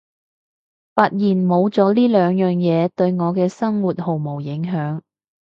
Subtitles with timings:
[0.95, 5.01] 發現冇咗呢兩樣嘢對我嘅生活毫無影響